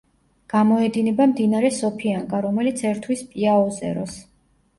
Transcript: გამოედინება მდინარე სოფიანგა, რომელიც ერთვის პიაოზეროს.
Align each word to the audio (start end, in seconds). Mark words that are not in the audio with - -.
გამოედინება 0.53 1.27
მდინარე 1.33 1.71
სოფიანგა, 1.75 2.41
რომელიც 2.47 2.83
ერთვის 2.93 3.23
პიაოზეროს. 3.35 4.19